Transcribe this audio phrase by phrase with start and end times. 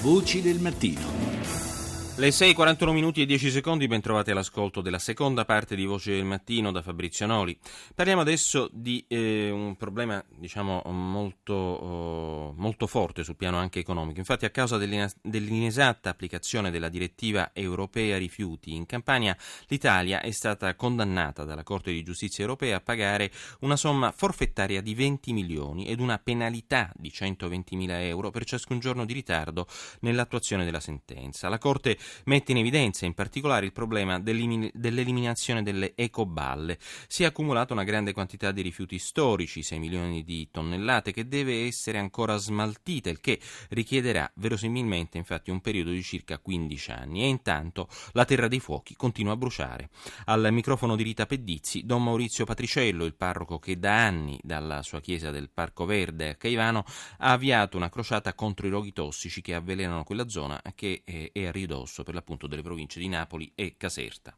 [0.00, 1.77] Voci del mattino.
[2.18, 6.24] Le 6:41 minuti e 10 secondi, ben trovate all'ascolto della seconda parte di Voce del
[6.24, 7.56] Mattino da Fabrizio Noli.
[7.94, 14.18] Parliamo adesso di eh, un problema, diciamo, molto, oh, molto, forte sul piano anche economico.
[14.18, 19.36] Infatti, a causa dell'inesatta applicazione della direttiva europea rifiuti in Campania,
[19.68, 23.30] l'Italia è stata condannata dalla Corte di Giustizia europea a pagare
[23.60, 28.80] una somma forfettaria di 20 milioni ed una penalità di 120 mila euro per ciascun
[28.80, 29.68] giorno di ritardo
[30.00, 31.48] nell'attuazione della sentenza.
[31.48, 36.78] La Corte mette in evidenza in particolare il problema dell'eliminazione delle ecoballe.
[37.06, 41.66] Si è accumulata una grande quantità di rifiuti storici, 6 milioni di tonnellate, che deve
[41.66, 43.40] essere ancora smaltita, il che
[43.70, 47.22] richiederà verosimilmente infatti un periodo di circa 15 anni.
[47.22, 49.90] E intanto la terra dei fuochi continua a bruciare.
[50.26, 55.00] Al microfono di Rita Pedizzi, Don Maurizio Patriciello, il parroco che da anni dalla sua
[55.00, 56.84] chiesa del Parco Verde a Caivano
[57.18, 61.50] ha avviato una crociata contro i roghi tossici che avvelenano quella zona che è a
[61.50, 64.36] ridosso per l'appunto delle province di Napoli e Caserta.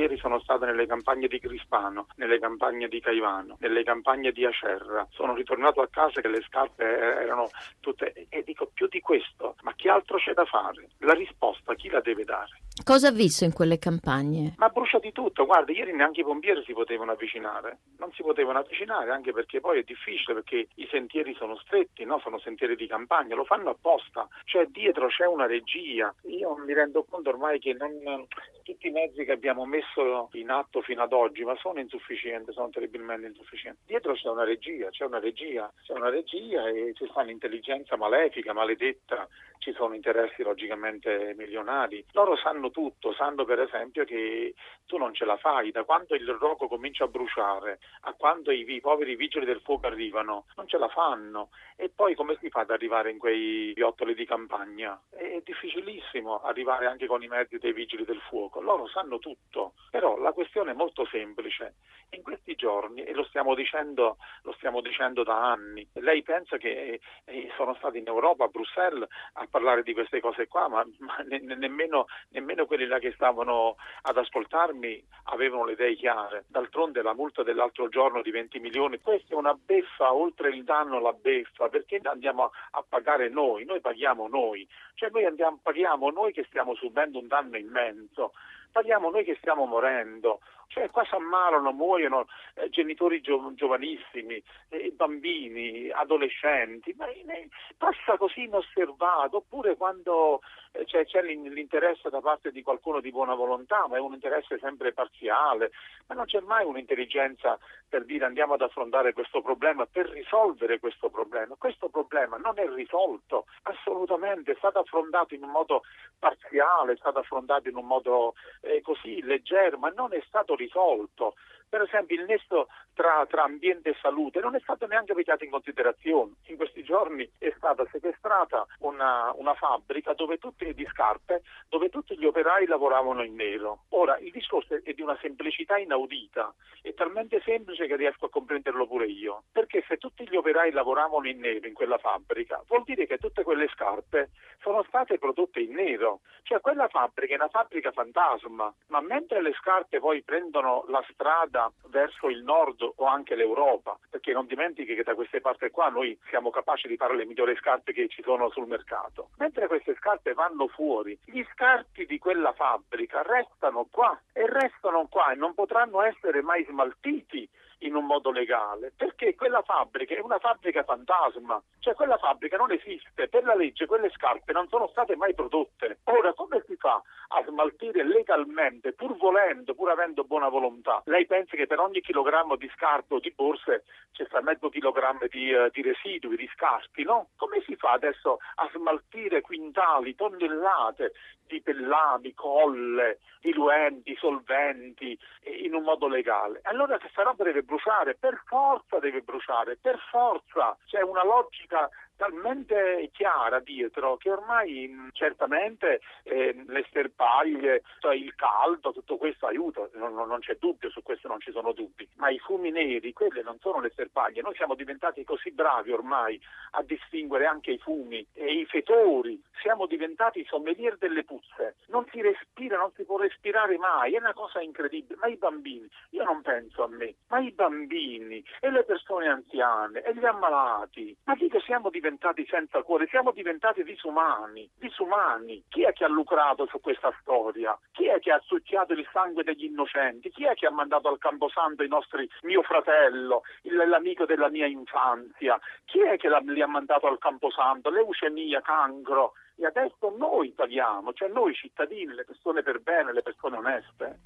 [0.00, 5.06] Ieri sono stato nelle campagne di Crispano, nelle campagne di Caivano, nelle campagne di Acerra.
[5.10, 9.74] Sono ritornato a casa che le scarpe erano tutte e dico più di questo, ma
[9.74, 10.88] che altro c'è da fare?
[11.00, 12.62] La risposta chi la deve dare?
[12.82, 14.54] Cosa ha visto in quelle campagne?
[14.56, 18.60] Ma brucia di tutto, guarda, ieri neanche i pompieri si potevano avvicinare, non si potevano
[18.60, 22.18] avvicinare anche perché poi è difficile perché i sentieri sono stretti, no?
[22.20, 26.14] sono sentieri di campagna, lo fanno apposta, cioè dietro c'è una regia.
[26.22, 28.26] Io mi rendo conto ormai che non,
[28.70, 32.70] tutti i mezzi che abbiamo messo in atto fino ad oggi, ma sono insufficienti, sono
[32.70, 33.80] terribilmente insufficienti.
[33.86, 38.52] Dietro c'è una regia, c'è una regia, c'è una regia e ci sta un'intelligenza malefica,
[38.52, 39.26] maledetta,
[39.58, 42.04] ci sono interessi logicamente milionari.
[42.12, 44.54] Loro sanno tutto, sanno per esempio che
[44.86, 48.64] tu non ce la fai, da quando il rogo comincia a bruciare a quando i,
[48.68, 51.50] i poveri vigili del fuoco arrivano, non ce la fanno.
[51.76, 55.00] E poi come si fa ad arrivare in quei viottoli di campagna?
[55.10, 60.16] È difficilissimo arrivare anche con i mezzi dei vigili del fuoco, loro sanno tutto, però
[60.16, 61.74] la questione è molto semplice.
[62.12, 66.98] In questi giorni, e lo stiamo dicendo, lo stiamo dicendo da anni, lei pensa che
[67.24, 71.16] eh, sono stati in Europa, a Bruxelles, a parlare di queste cose qua, ma, ma
[71.18, 76.46] ne, nemmeno, nemmeno, quelli là che stavano ad ascoltarmi avevano le idee chiare.
[76.48, 80.98] D'altronde la multa dell'altro giorno di 20 milioni, questa è una beffa, oltre il danno
[80.98, 83.64] la beffa, perché andiamo a pagare noi?
[83.64, 88.32] Noi paghiamo noi, cioè noi andiamo, paghiamo noi che stiamo subendo un danno immenso,
[88.70, 90.40] paghiamo noi che stiamo morendo.
[90.70, 98.16] Cioè qua si ammalano, muoiono eh, genitori gio- giovanissimi, eh, bambini, adolescenti, ma in, passa
[98.16, 103.88] così inosservato, oppure quando eh, c'è, c'è, l'interesse da parte di qualcuno di buona volontà,
[103.88, 105.72] ma è un interesse sempre parziale,
[106.06, 107.58] ma non c'è mai un'intelligenza
[107.88, 111.56] per dire andiamo ad affrontare questo problema, per risolvere questo problema.
[111.58, 115.82] Questo problema non è risolto, assolutamente, è stato affrontato in un modo
[116.16, 121.34] parziale, è stato affrontato in un modo eh, così leggero, ma non è stato risolto.
[121.70, 125.50] Per esempio il nesso tra, tra, ambiente e salute non è stato neanche pigliato in
[125.50, 126.32] considerazione.
[126.46, 132.18] In questi giorni è stata sequestrata una, una fabbrica dove tutti, di scarpe dove tutti
[132.18, 133.84] gli operai lavoravano in nero.
[133.90, 136.52] Ora il discorso è di una semplicità inaudita,
[136.82, 139.44] è talmente semplice che riesco a comprenderlo pure io.
[139.52, 143.44] Perché se tutti gli operai lavoravano in nero in quella fabbrica, vuol dire che tutte
[143.44, 146.22] quelle scarpe sono state prodotte in nero.
[146.42, 151.59] Cioè quella fabbrica è una fabbrica fantasma, ma mentre le scarpe poi prendono la strada
[151.60, 155.88] guarda verso il nord o anche l'Europa, perché non dimentichi che da queste parti qua
[155.88, 159.30] noi siamo capaci di fare le migliori scarpe che ci sono sul mercato.
[159.38, 165.32] Mentre queste scarpe vanno fuori, gli scarti di quella fabbrica restano qua e restano qua
[165.32, 167.48] e non potranno essere mai smaltiti
[167.80, 172.72] in un modo legale, perché quella fabbrica è una fabbrica fantasma, cioè quella fabbrica non
[172.72, 175.98] esiste, per la legge quelle scarpe non sono state mai prodotte.
[176.04, 181.02] Ora come si fa a smaltire legalmente, pur volendo, pur avendo buona volontà?
[181.06, 185.26] Lei pensa che per ogni chilogrammo di scarpe o di borse c'è sta mezzo chilogrammo
[185.30, 187.28] di, uh, di residui, di scarti, no?
[187.36, 191.12] Come si fa adesso a smaltire quintali, tonnellate
[191.46, 195.18] di pellami, colle, diluenti, solventi
[195.62, 196.60] in un modo legale?
[196.64, 200.76] Allora questa roba deve bruciare, per forza deve bruciare, per forza.
[200.86, 201.88] C'è una logica
[202.20, 209.46] talmente chiara dietro che ormai mh, certamente eh, le sterpaglie, cioè il caldo, tutto questo
[209.46, 213.14] aiuta, non, non, c'è dubbio, su questo non ci sono dubbi, ma i fumi neri,
[213.14, 216.38] quelle non sono le sterpaglie, noi siamo diventati così bravi ormai
[216.72, 222.20] a distinguere anche i fumi e i fetori, siamo diventati sommelier delle puzze, non si
[222.20, 226.42] respira, non si può respirare mai, è una cosa incredibile, ma i bambini, io non
[226.42, 231.58] penso a me, ma i bambini e le persone anziane e gli ammalati, ma dico
[231.60, 235.62] siamo diventati diventati senza cuore, siamo diventati disumani, disumani.
[235.68, 237.78] Chi è che ha lucrato su questa storia?
[237.92, 240.30] Chi è che ha succhiato il sangue degli innocenti?
[240.30, 244.66] Chi è che ha mandato al Camposanto i nostri, mio fratello, il, l'amico della mia
[244.66, 245.58] infanzia?
[245.84, 247.90] Chi è che li ha mandato al Camposanto?
[247.90, 249.34] Leucemia, cancro.
[249.56, 254.18] E adesso noi paghiamo, cioè noi cittadini, le persone per bene, le persone oneste.